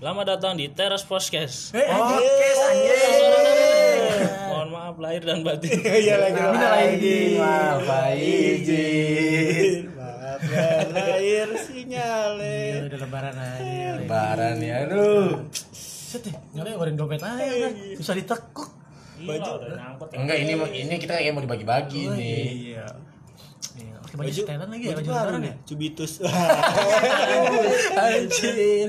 [0.00, 1.76] Selamat datang di Teras Podcast.
[1.76, 3.20] Eh, podcast anjing.
[4.48, 5.76] Mohon maaf lahir dan batin.
[6.00, 9.92] Iya lagi Minal aidin wal faizin.
[9.92, 12.56] Maaf ya lahir sinyale.
[12.72, 13.88] Iya, udah lebaran aja.
[14.00, 15.28] Lebaran ya, aduh.
[15.52, 17.70] Set deh, nyala ngeluarin dompet aja udah.
[18.00, 18.70] Susah ditekuk.
[19.20, 20.08] Udah nyangkut.
[20.16, 22.44] Enggak ini ini kita kayak mau dibagi-bagi Oh, nih.
[22.72, 22.86] Iya.
[24.10, 25.54] Iya, pakai baju setelan lagi ya, baju baru lebaran ya.
[25.62, 26.12] Cubitus.
[27.94, 28.88] Anjir.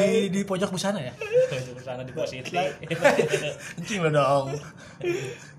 [0.00, 1.12] Di di pojok busana ya.
[1.12, 2.56] Di sana di posisi.
[3.76, 4.46] Kencing lo dong.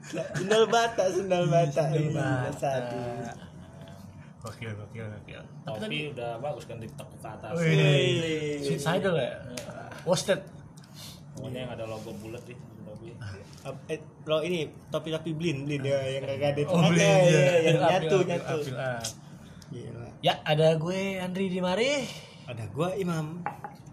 [0.09, 1.84] Sendal bata, sendal bata.
[1.94, 2.73] Sendal Iya, bata.
[4.44, 5.44] Gokil, gokil, gokil.
[5.64, 7.54] Topi udah bagus kan ditekuk ke atas.
[7.56, 9.31] Wih, suicidal ya.
[10.04, 10.42] Wasted.
[11.34, 13.10] Pokoknya yang ada logo bulat nih topi.
[13.64, 17.40] Ap- Eh, lo ini topi-topi blin, blin ya yang kagak ada Oh, beli tengahnya, dia.
[17.40, 18.58] ya, yang nyatu, nyatu.
[18.73, 19.02] ah.
[20.22, 22.08] Ya, ada gue Andri Dimari.
[22.44, 23.44] Ada gua Imam.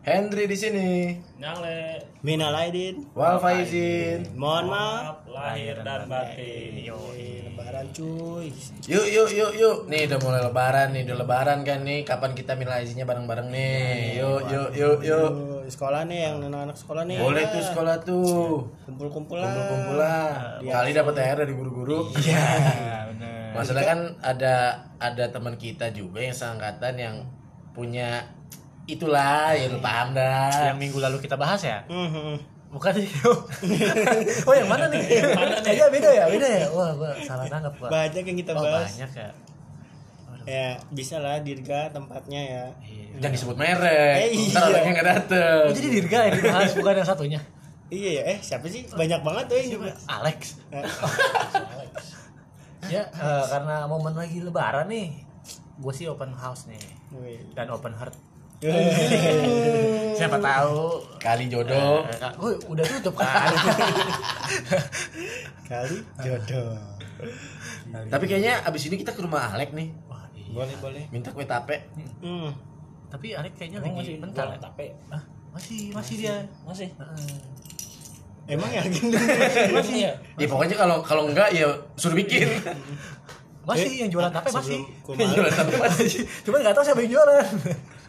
[0.00, 1.12] Henry di sini.
[1.36, 2.00] Nyale.
[2.20, 3.04] Minal aidin.
[3.12, 4.32] Wal faizin.
[4.32, 5.16] Mohon maaf.
[5.28, 6.72] Lahir dan batin.
[6.80, 6.96] Yo,
[7.44, 8.48] Lebaran cuy.
[8.86, 9.76] Yuk yuk yuk yuk.
[9.86, 12.00] Nih udah mulai lebaran nih, udah lebaran kan nih.
[12.02, 14.18] Kapan kita minal aizinnya bareng-bareng nih?
[14.18, 15.32] Yuk yuk yuk yuk.
[15.70, 17.16] Sekolah nih yang anak-anak sekolah nih.
[17.16, 18.66] Boleh tuh sekolah tuh.
[18.84, 19.48] Kumpul-kumpul lah.
[19.48, 20.30] Kumpul-kumpul lah.
[20.58, 22.10] Kali dapat THR dari guru-guru.
[22.18, 22.46] Iya,
[23.14, 23.54] benar.
[23.54, 24.54] Masalah kan ada
[24.98, 27.16] ada teman kita juga yang seangkatan yang
[27.70, 28.26] punya
[28.84, 30.74] itulah ya lu paham dah.
[30.74, 31.78] Yang minggu lalu kita bahas ya?
[31.86, 32.58] Mhm.
[32.70, 33.10] Bukan sih.
[34.46, 35.02] oh, yang mana nih?
[35.58, 36.66] Kayaknya beda ya, beda ya.
[36.70, 37.90] Wah, gua salah nangkep, Pak.
[37.90, 38.86] Banyak yang kita Oh, bahas.
[38.94, 39.28] banyak ya.
[40.48, 42.64] Ya, bisa lah Dirga tempatnya ya.
[42.84, 43.20] Iya.
[43.20, 44.16] Jangan disebut merek.
[44.24, 44.68] Eh, Ntar iya.
[44.72, 45.64] orangnya nggak dateng.
[45.68, 47.40] Oh, jadi Dirga yang dibahas bukan yang satunya.
[47.90, 48.86] Iya ya, eh siapa sih?
[48.86, 49.92] Banyak banget tuh yang juga.
[50.06, 50.40] Alex.
[52.88, 55.12] Ya, eh, karena momen lagi lebaran nih.
[55.78, 56.80] Gue sih open house nih
[57.52, 58.16] dan open heart.
[60.16, 62.04] Siapa tahu Kali jodoh.
[62.04, 63.52] Eh, Kak, oh, udah tutup kan.
[65.68, 66.76] Kali jodoh.
[67.90, 69.92] Tapi kayaknya abis ini kita ke rumah Alek nih.
[70.50, 71.02] Boleh, boleh.
[71.08, 71.76] Minta kue tape.
[72.20, 72.50] Hmm.
[73.06, 74.46] Tapi Alex kayaknya Emang lagi masih bentar.
[74.46, 74.58] ya?
[74.60, 74.86] tape.
[75.08, 76.36] Ah, masih masih dia.
[76.62, 76.88] Masih.
[76.92, 77.36] Heeh.
[78.48, 79.02] Emang yakin?
[79.70, 80.12] Masih ya?
[80.36, 82.46] Ya pokoknya kalau kalau enggak ya suruh bikin.
[83.60, 84.82] Masih yang jualan tape masih.
[85.04, 86.24] Alek, Jualan tape masih.
[86.48, 87.46] Cuma nggak tahu siapa yang jualan.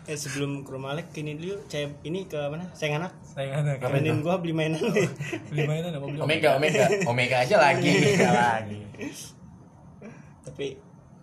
[0.02, 2.66] eh sebelum ke rumah Alek ini dulu saya ini ke mana?
[2.74, 3.14] Sayang anak.
[3.22, 5.06] Saya nggak Temenin gua beli mainan nih.
[5.52, 7.94] beli mainan apa beli Omega, Omega, Omega aja lagi.
[8.18, 8.80] Lagi.
[10.42, 10.68] Tapi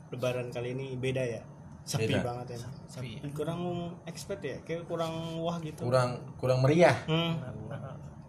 [0.09, 1.43] lebaran kali ini beda ya.
[1.83, 2.21] Sepi Beda.
[2.21, 2.59] banget ya.
[2.85, 3.17] Sepi.
[3.33, 3.61] Kurang
[4.05, 5.89] expert ya, kayak kurang wah gitu.
[5.89, 6.93] Kurang kurang meriah.
[7.09, 7.37] Hmm.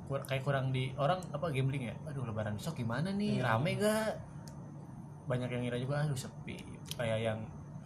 [0.09, 4.17] Kur- kayak kurang di orang apa gambling ya aduh lebaran besok gimana nih rame gak
[5.29, 6.57] banyak yang ngira juga aduh sepi
[6.97, 7.37] kayak yang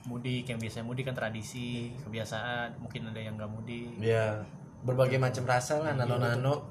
[0.07, 4.39] mudik yang biasanya mudik kan tradisi kebiasaan mungkin ada yang nggak mudik Ya
[4.87, 6.63] berbagai macam rasa lah nano-nano.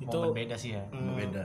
[0.00, 1.44] Itu momen beda sih ya hmm, Beda.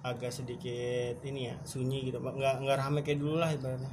[0.00, 3.92] agak sedikit ini ya sunyi gitu nggak nggak rame kayak dulu lah ibaratnya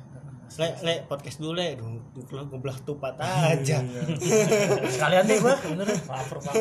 [0.56, 1.68] le le podcast dulu le.
[1.76, 3.84] Duh, duh, lah goblak tupat aja.
[4.94, 5.56] sekalian deh gua.
[5.60, 6.56] Bener Lapar lapar.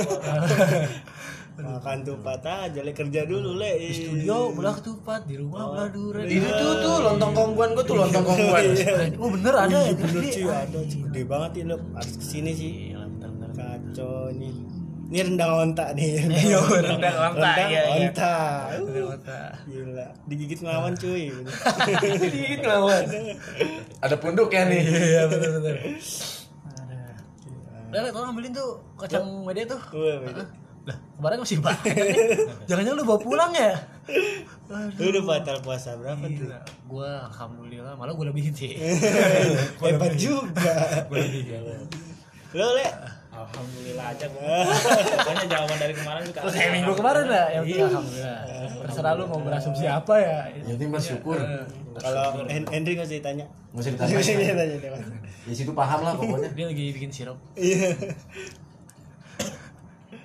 [1.79, 2.91] makan tupat aja le.
[2.91, 3.71] Kerja dulu le.
[3.79, 6.27] Di studio belah ketupat di rumah belah durian.
[6.27, 8.65] Itu tuh tuh lontong kongguan gua tuh lontong kongguan.
[9.23, 10.79] oh bener ada ya bener cuy ada.
[10.83, 12.73] Gede banget ini lo harus ke sini sih.
[12.91, 13.07] Iya,
[13.55, 14.74] kacau nih
[15.11, 18.09] ini rendang onta nih Iya, rendang onta, rendang iya, iya.
[18.09, 18.35] onta
[19.25, 19.41] mata.
[19.69, 21.31] gila digigit ngelawan cuy
[22.35, 23.03] Dikit ngelawan.
[24.05, 24.83] Ada punduknya nih.
[24.85, 25.77] iya bener bener
[27.95, 29.79] Udah, Le, tolong ambilin tuh kacang mede tuh.
[30.85, 31.95] Lah, kemarin masih banyak.
[32.69, 33.73] Jangan-jangan lu bawa pulang ya?
[34.99, 36.45] lu udah batal puasa berapa tuh
[36.85, 38.77] gua alhamdulillah malah gua lebihin sih.
[39.81, 41.89] hebat juga gua lebihin.
[42.53, 42.85] lo le
[43.35, 44.43] Alhamdulillah aja gua.
[45.19, 46.39] Pokoknya jawaban dari kemarin juga.
[46.41, 48.39] Terus kayak minggu kemarin lah, yang penting alhamdulillah.
[48.81, 50.39] Terserah lu mau berasumsi apa ya.
[50.55, 51.39] Yang penting mah syukur.
[51.95, 54.65] kalau Hen- Henry nggak usah ditanya Nggak usah nggak usah ditanya.
[54.77, 54.99] ditanya.
[55.45, 56.51] Di situ paham lah pokoknya.
[56.53, 57.39] Dia lagi bikin sirup.
[57.55, 57.91] iya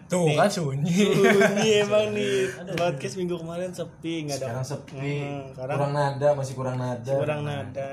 [0.06, 0.90] Tuh kan sunyi.
[1.14, 4.98] sunyi emang nih podcast minggu kemarin sepi nggak ada Sekarang sepi.
[5.22, 7.14] Hmm, sekarang Kurang nada, masih kurang nada.
[7.14, 7.90] kurang nada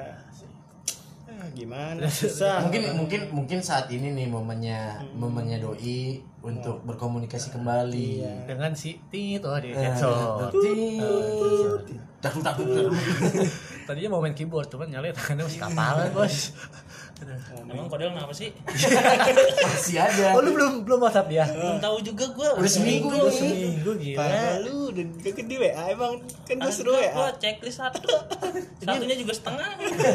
[1.57, 2.05] gimana?
[2.21, 2.61] Susah.
[2.69, 8.45] Mungkin mungkin mungkin saat ini nih momennya momennya doi untuk berkomunikasi kembali.
[8.45, 10.53] Dengan si Tit oh di headshot.
[12.21, 12.93] Takut takut takut.
[13.89, 16.53] Tadinya mau main keyboard, cuman nyala tangannya masih kapalan, Bos.
[17.67, 18.53] Emang kodel kenapa sih?
[18.61, 20.37] Masih ada.
[20.37, 21.49] Oh lu belum belum WhatsApp dia?
[21.49, 22.49] Belum tahu juga gua.
[22.61, 23.41] Udah seminggu Udah ini.
[23.41, 24.65] seminggu Parah gila.
[24.69, 28.05] lu udah deket di WA emang kan gue seru Ada Gua checklist satu.
[28.85, 29.69] Satunya juga setengah.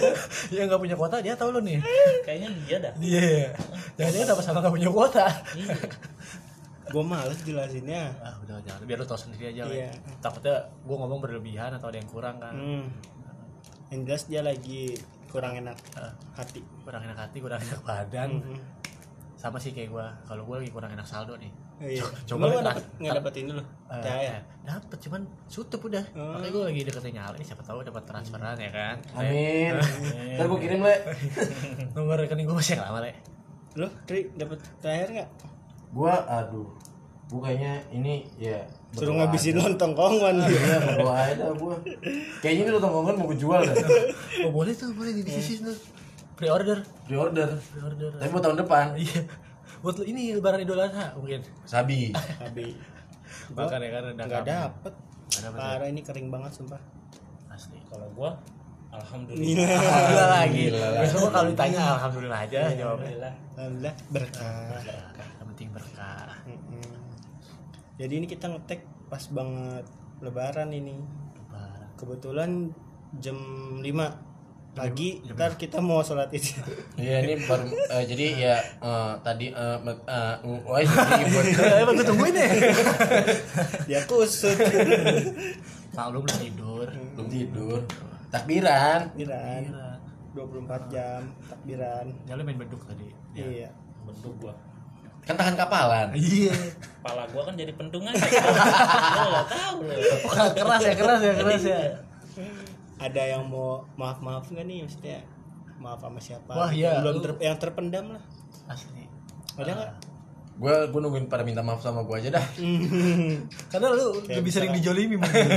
[0.53, 1.81] Yang nggak punya kuota dia tahu lu nih.
[2.21, 2.93] Kayaknya dia dah.
[3.01, 3.49] Iya.
[3.97, 5.25] Jangan-jangan sama-sama nggak punya kuota.
[5.57, 5.75] Iya.
[6.91, 8.13] Gue males jelasinnya.
[8.21, 9.73] Ah udah jangan biar lu tahu sendiri aja lah.
[9.73, 9.89] Iya.
[10.21, 10.55] Takutnya
[10.85, 12.53] gua ngomong berlebihan atau ada yang kurang kan.
[12.53, 12.85] Hmm.
[13.89, 14.95] Yang jelas dia lagi
[15.31, 16.59] kurang enak Ah, hati.
[16.83, 18.29] kurang enak hati, kurang enak badan.
[18.37, 18.59] Hmm.
[19.33, 20.11] Sama sih kayak gua.
[20.23, 21.49] Kalau gua lagi kurang enak saldo nih.
[21.81, 22.05] Iya.
[22.27, 23.65] Coba lu dapet nggak dapet ini loh.
[23.89, 24.31] Eh, Cahaya.
[24.31, 26.05] eh, dapet cuman tutup udah.
[26.13, 26.37] Oh.
[26.37, 28.95] Makanya gua lagi deketin nyala nih siapa tahu dapat transferan ya kan.
[29.17, 29.73] Amin.
[30.37, 30.95] Ntar gue kirim le.
[31.97, 33.11] Nomor rekening gua masih yang lama, Le.
[33.73, 35.29] Lu Tri dapet terakhir nggak?
[35.89, 36.69] Gua aduh.
[37.31, 38.59] Gua kayaknya ini ya
[38.91, 41.79] Suruh ngabisin lontong kongwan Iya, berdoa aja dah gua.
[42.43, 43.75] Kayaknya ini lontong kongkon mau gue jual dah.
[44.45, 45.77] Oh, boleh tuh, boleh di bisnis tuh.
[46.35, 47.55] Pre-order, Pre-order.
[47.71, 48.09] pre-order.
[48.19, 48.85] Tapi mau tahun depan.
[48.99, 49.23] Iya.
[49.79, 51.39] Buat ini lebaran Idul Adha mungkin.
[51.63, 52.11] Sabi.
[53.55, 54.93] Gua Makan ya kan udah nggak dapet.
[55.31, 55.71] Dapet ya?
[55.71, 56.81] Parah ini kering banget sumpah.
[57.47, 57.79] Asli.
[57.87, 58.35] Kalau gua
[58.91, 59.47] alhamdulillah.
[59.47, 59.67] Iya.
[59.71, 60.63] Alhamdulillah lagi.
[60.67, 60.87] Gila.
[60.99, 62.83] Biasanya kalau ditanya alhamdulillah aja jawabnya.
[62.83, 63.33] Alhamdulillah.
[63.55, 64.67] Alhamdulillah berkah.
[64.75, 66.27] Berkah, yang penting berkah.
[68.01, 69.85] Jadi ini kita ngetek pas banget
[70.19, 70.97] lebaran ini.
[71.37, 71.85] Lebaran.
[71.93, 72.49] Kebetulan
[73.13, 73.37] jam
[73.77, 73.85] 5
[74.71, 76.47] pagi ntar kita mau sholat id
[76.95, 80.79] Iya ini baru eh, jadi ya eh, tadi me- eh, wah
[81.91, 82.47] gue tungguin ya.
[83.83, 84.55] dia kusut
[85.91, 86.87] Maklum belum tidur.
[86.87, 87.79] belum tidur.
[88.31, 89.11] Takbiran.
[89.11, 89.63] takbiran
[90.31, 91.19] 24 jam
[91.51, 93.11] takbiran Ya lu main beduk tadi.
[93.35, 93.67] iya
[94.01, 94.55] Bentuk gua.
[95.21, 96.07] Kan tahan kapalan.
[96.11, 96.53] Iya.
[96.97, 98.11] Kepala gua kan jadi pentungan.
[98.11, 98.27] Gua
[99.23, 99.95] enggak tahu loh.
[100.51, 101.79] keras ya, keras ya, keras ya.
[102.97, 105.25] ada yang mau maaf maaf nggak nih maksudnya
[105.75, 107.01] maaf sama siapa Wah, iya.
[107.01, 108.21] belum ter- yang terpendam lah
[108.67, 109.09] Asli.
[109.55, 109.91] ada nggak
[110.53, 112.45] Gue gue nungguin pada minta maaf sama gue aja dah.
[113.73, 115.47] Karena lu Kayak lebih sering dijolimi mungkin.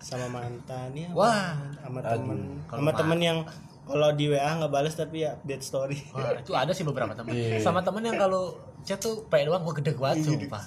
[0.00, 1.60] sama mantan ya Wah.
[1.76, 3.38] sama temen sama ma- temen yang
[3.82, 7.30] kalau di WA nggak balas tapi ya update story Wah, itu ada sih beberapa teman.
[7.30, 7.58] Iya.
[7.58, 10.64] Sama temen yang kalau chat tuh P doang gua gede banget sumpah.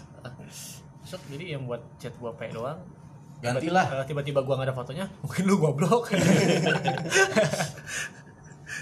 [0.99, 2.75] Besok jadi yang buat chat gua P doang
[3.37, 3.85] Gantilah.
[3.85, 6.07] tiba- tiba-tiba gua nggak ada fotonya, mungkin lu gua blok.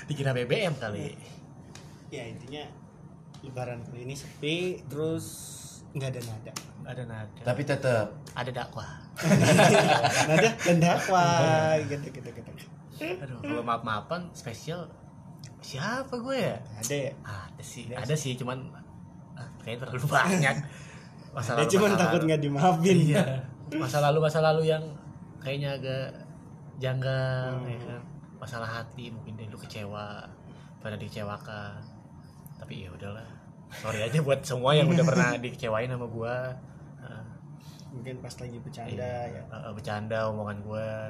[0.04, 1.14] Dikira BBM kali.
[2.08, 2.62] ya intinya
[3.42, 5.26] lebaran kali ini sepi terus
[5.92, 6.52] nggak ada nada
[6.84, 7.42] Ada nada.
[7.44, 8.90] Tapi tetap Ada dakwah.
[10.30, 12.50] nada dan dakwah gitu gitu gitu
[12.96, 14.86] Aduh, kalau maaf-maafan spesial
[15.60, 16.58] siapa gue ya?
[16.76, 18.60] ada ya Ada sih, ada sih cuman
[19.34, 20.56] ah, kayaknya terlalu banyak.
[21.32, 22.28] Masa dia cuma masa takut lalu.
[22.28, 23.24] nggak dimaafin Iya.
[23.74, 24.84] Masa lalu masa lalu yang
[25.40, 26.08] kayaknya agak
[26.78, 27.68] janggal Hmm.
[27.68, 28.02] ya kan.
[28.38, 30.28] Masalah hati mungkin dia lu kecewa,
[30.78, 31.80] pada dikecewakan.
[32.60, 33.24] Tapi ya udahlah.
[33.74, 36.52] Sorry aja buat semua yang udah pernah dikecewain sama gua.
[37.00, 37.24] Ah,
[37.90, 39.32] mungkin pas lagi bercanda iya.
[39.32, 41.08] ya Ah, bercanda omongan gua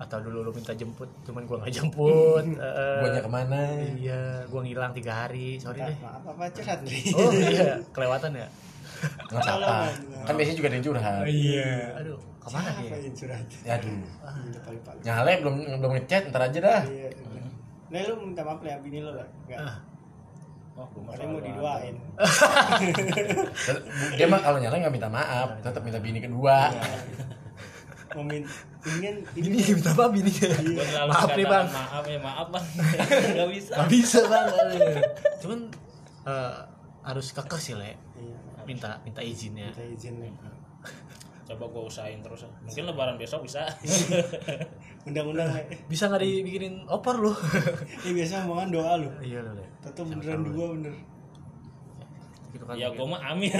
[0.00, 3.62] atau dulu lu minta jemput cuman gua nggak jemput Ah, guanya ke mana?
[3.94, 8.48] iya gua ngilang tiga hari sorry deh maaf apa curhat nih oh iya kelewatan ya
[9.00, 9.96] Nggak apa-apa.
[10.28, 11.24] Kan biasanya juga ada yang curhat.
[11.24, 13.96] iya aduh ke mana Siapa dia yang curhat Ya aduh.
[15.00, 16.82] Nyale belum belum ngechat ntar aja dah.
[16.84, 17.08] Iya.
[17.88, 19.28] Nah lu minta maaf ya bini lo lah.
[19.48, 19.60] Enggak.
[19.60, 19.76] Ah.
[20.80, 21.92] Oh, mau diduain.
[24.16, 26.72] Dia mah kalau nyale nggak minta maaf, tetap minta bini kedua.
[28.10, 28.42] Mau min
[29.34, 30.74] ini minta maaf ini selalu
[31.06, 32.64] maaf nih bang Maaf ya, maaf bang.
[33.30, 33.72] Enggak bisa.
[33.76, 34.46] nggak bisa bang
[35.38, 35.60] cuman
[36.24, 36.54] eh,
[37.02, 38.36] harus kekeh sih le Iya.
[38.66, 40.32] minta minta izinnya Minta izin nih.
[41.46, 42.46] Coba gua usahain terus.
[42.60, 43.66] Mungkin lebaran besok bisa.
[45.08, 45.50] Undang-undang
[45.86, 47.32] bisa nggak dibikinin opor lu
[48.04, 49.10] Ini biasa omongan doa lu.
[49.20, 50.94] iya lo le Tentu beneran dua bener.
[52.50, 53.50] gitu kan Ya gua mah amin.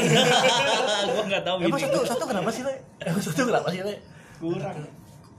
[1.06, 3.94] gua enggak tahu emang bini satu satu kenapa sih le emang satu kenapa sih le
[4.40, 4.76] Kurang.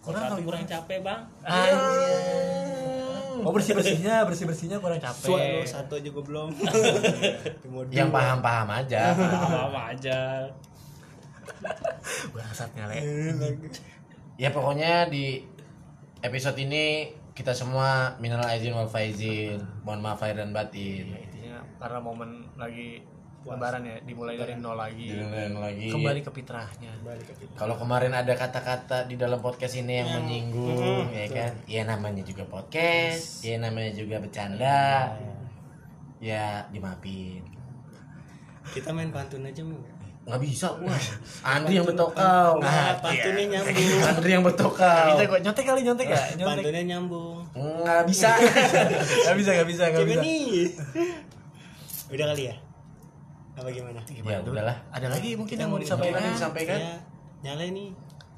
[0.02, 1.22] kurang apa kurang capek, Bang.
[1.42, 1.78] Anjir.
[3.42, 5.26] Oh bersih bersihnya bersih bersihnya kurang capek.
[5.26, 6.50] Suat lo satu aja gue belum.
[7.98, 8.16] Yang dua.
[8.16, 9.02] paham-paham aja.
[9.18, 10.20] Apa-apa aja.
[12.34, 12.94] Bangsatnya le.
[12.98, 13.82] Eh, bagus.
[14.38, 15.42] Ya pokoknya di
[16.22, 19.58] episode ini kita semua minal aizin wal faizin.
[19.82, 21.06] Mohon maaf lahir dan Ya, batin.
[21.18, 23.02] intinya karena momen lagi
[23.42, 25.10] lebaran ya dimulai dari nol lagi.
[25.10, 25.90] Dan lagi.
[25.90, 26.94] Kembali ke fitrahnya.
[27.02, 27.58] Balik ke kita.
[27.58, 31.52] Kalau kemarin ada kata-kata di dalam podcast ini yang menyinggung, ya kan?
[31.66, 35.18] Ya namanya juga podcast, ya namanya juga bercanda.
[36.22, 37.42] Ya dimaafin.
[38.72, 39.78] Kita main pantun aja mu.
[40.22, 41.02] nggak bisa wah
[41.42, 44.06] Andri yang betokau Nah, pantunnya nyambung.
[44.06, 47.38] Andri yang betokau bisa kok nyontek kali nyontek ya nyontek Pantunnya nyambung.
[47.58, 48.30] nggak bisa
[49.26, 50.70] nggak bisa nggak bisa nggak bisa nih.
[52.14, 52.56] Udah kali ya?
[53.62, 54.00] Apa gimana?
[54.02, 54.52] Gimana Ya, tuh?
[54.52, 54.78] udahlah.
[54.90, 56.78] ada lagi mungkin yang mau Mungkin disampaikan yang disampaikan.
[56.78, 56.94] Ya,
[57.44, 57.90] nyala nih.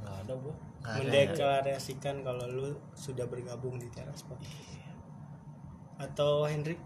[0.03, 0.51] nggak ada ada.
[0.99, 4.75] Mendeklarasikan kalau lu sudah bergabung di Teras Podcast.
[5.95, 6.79] Atau Hendrik?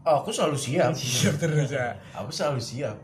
[0.00, 2.96] oh aku selalu siap siap terus ya aku selalu siap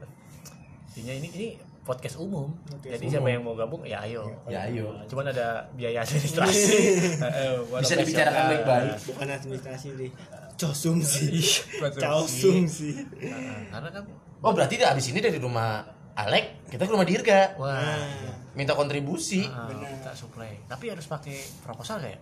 [0.88, 1.48] intinya ini ini
[1.84, 6.00] podcast umum Podcast jadi siapa yang mau gabung ya ayo ya ayo cuman ada biaya
[6.00, 6.72] administrasi
[7.20, 8.92] Eh, buat Bisa dibicarakan baik-baik.
[9.12, 10.08] Bukan administrasi deh.
[10.56, 11.36] Cosumsi.
[11.76, 12.00] Konsumsi.
[12.00, 12.90] Cosumsi.
[13.28, 14.04] Nah, karena kan
[14.42, 17.60] oh berarti dah abis ini dari rumah Alek kita ke rumah Dirga.
[17.60, 19.44] Wah Nah, minta kontribusi.
[19.44, 22.20] Ah, kita supply tapi harus pakai proposal gak ya?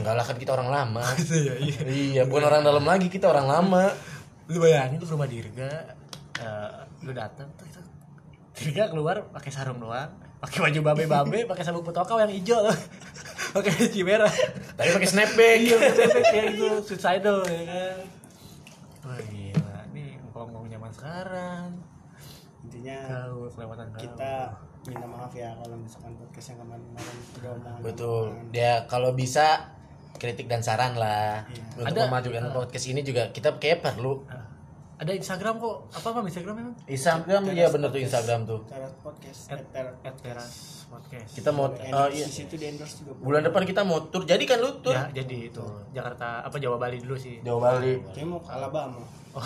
[0.00, 1.04] Enggak lah kan kita orang lama.
[1.28, 1.80] Iya iya.
[1.84, 3.92] Iya bukan orang dalam lagi kita orang lama.
[4.48, 5.72] Lu bayangin lu ke rumah Dirga
[6.40, 6.70] eh,
[7.04, 7.52] lu datang
[8.56, 10.08] Dirga keluar pakai sarung doang
[10.42, 12.66] pakai baju babe-babe pakai sabuk petokau yang hijau
[13.54, 14.26] pakai cimera
[14.74, 15.58] tapi pakai snapback.
[15.60, 17.96] Iya betul kayak gitu suicidal ya kan?
[19.04, 19.20] Wah
[21.02, 21.82] sekarang
[22.62, 24.06] intinya kau kelewatan kau.
[24.06, 24.34] kita
[24.86, 28.24] minta maaf ya kalau misalkan podcast yang kemarin-kemarin udah omongan betul.
[28.54, 29.74] Dia kalau bisa
[30.14, 31.42] kritik dan saran lah.
[31.74, 34.22] Untuk Ada- memajukan podcast ini juga kita kayak perlu.
[34.30, 34.46] Ah,
[35.02, 35.90] ada Instagram kok?
[35.90, 36.74] Apa apa Instagram emang?
[36.86, 38.60] Instagram ya bener tuh Instagram tuh.
[38.70, 39.40] Teras Podcast.
[39.50, 40.54] At, teras
[40.86, 41.30] podcast.
[41.34, 42.26] Kita mau oh, iya.
[42.26, 45.10] di situ di endorse juga bulan depan kita mau tur jadi kan lu tur ya
[45.10, 45.66] jadi itu.
[45.90, 47.42] Jakarta apa Jawa Bali dulu sih.
[47.42, 47.98] Jawa Bali.
[48.06, 49.44] Kayaknya mau ke Alabama oh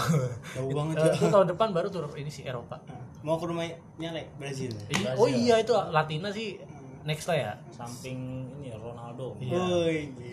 [0.55, 1.15] jauh banget ya.
[1.15, 2.83] itu tahun depan baru tur ini sih Eropa.
[2.91, 6.59] Nah, mau ke rumahnya Lek Brazil Iya, oh iya itu Latina sih
[7.07, 7.53] next lah ya.
[7.71, 9.39] Samping ini ya, Ronaldo.
[9.39, 9.63] Iya.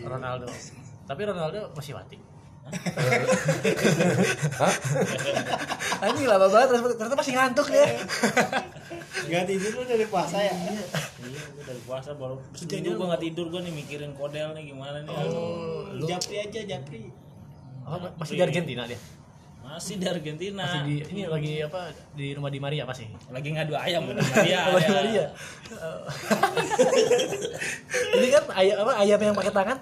[0.06, 0.46] Ronaldo.
[1.04, 2.16] tapi Ronaldo masih mati.
[6.00, 7.86] Anjing lama banget ternyata- masih ngantuk ya.
[9.28, 10.52] Gak tidur lu dari puasa ya?
[10.52, 10.84] iya.
[11.20, 15.12] Gua dari puasa baru seminggu gua nggak tidur gua nih mikirin kodel nih gimana nih.
[15.12, 16.08] Aduh.
[16.08, 17.12] Japri aja, Japri.
[17.84, 18.96] oh, masih di Argentina dia
[19.64, 20.62] masih di Argentina.
[20.62, 24.60] Masih di ini lagi apa di rumah di Maria masih lagi ngadu ayam sama dia
[24.68, 25.24] Rumah di Maria.
[28.14, 29.78] Ini kan ayam apa ayam yang pakai tangan?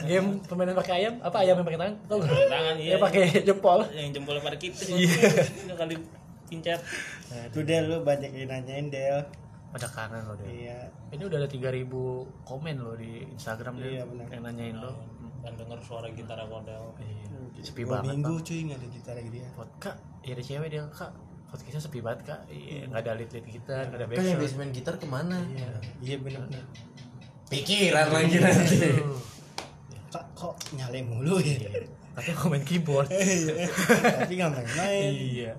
[0.00, 1.94] Game permainan pakai ayam apa ayam yang pakai tangan?
[2.02, 2.48] Gak?
[2.48, 2.90] tangan iya.
[2.96, 3.78] Yang pakai jempol.
[3.92, 5.16] Yang jempolnya pada kita Iya.
[5.62, 5.94] Ini kali
[6.50, 6.80] pincet
[7.54, 9.22] Tuh Del, lu banyak yang nanyain Del.
[9.70, 10.90] pada kangen lo deh Iya.
[11.14, 11.86] ini udah ada 3000
[12.42, 14.26] komen lo di Instagram deh Iya, benar.
[14.26, 14.90] yang nanyain lo
[15.40, 18.46] dan denger suara gitar kodel Iya, sepi Dua banget minggu Bang.
[18.46, 19.48] cuy nggak ada gitar lagi dia.
[19.52, 21.10] Pot, kak ya ada cewek dia kak.
[21.50, 22.40] Podcastnya sepi banget kak.
[22.48, 24.40] Iya nggak ada lead lead kita nggak ada kan yang backsound.
[24.40, 25.38] biasa main gitar ke mana?
[26.00, 26.16] Iya.
[26.20, 26.64] Bener-bener.
[27.50, 28.76] pikiran lagi nanti.
[28.94, 29.18] Aduh.
[30.10, 31.56] Kak kok nyale mulu ya?
[32.10, 33.08] katanya mau main keyboard.
[34.20, 35.10] Tapi nggak main-main.
[35.14, 35.52] iya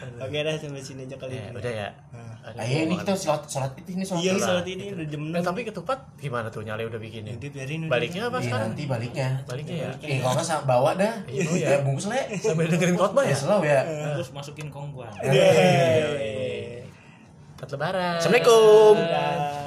[0.00, 1.56] Oke dah sampai sini aja kali ya, ini.
[1.56, 1.88] udah ya.
[2.10, 2.32] Nah.
[2.42, 4.64] Ada ayo ini kita sholat sholat itu ini sholat Iya sholat.
[4.64, 6.62] ini udah jam Eh, 6 tapi ketupat gimana tuh?
[6.62, 7.90] Nyale udah bikinnya Udah biarin udah.
[7.90, 9.28] baliknya apa Iya, sekarang nanti baliknya.
[9.44, 9.90] Baliknya ya?
[10.00, 11.14] Eh kalau nggak sa- bawa dah.
[11.26, 11.78] Iya, ya ya.
[11.82, 12.20] bungkus le.
[12.34, 13.28] Sambil dengerin khotbah ya?
[13.28, 13.36] Ya.
[13.36, 13.80] Selalu ya
[14.14, 15.12] terus masukin kongguan.
[17.60, 18.16] Selamat lebaran.
[18.16, 19.59] Assalamualaikum.